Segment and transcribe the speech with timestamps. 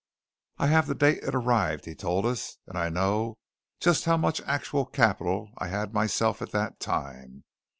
[0.57, 3.37] "I have the date it arrived," he told us, "and I know
[3.79, 7.43] just how much actual capital I had myself at that time.